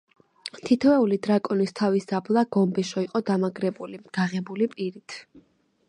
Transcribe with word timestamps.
თითეული 0.69 1.19
დრაკონის 1.27 1.75
თავის 1.81 2.09
დაბლა 2.13 2.45
გომბეშო 2.57 3.05
იყო 3.09 3.25
დამაგრებული, 3.31 4.05
გაღებული 4.21 4.71
პირით. 4.77 5.21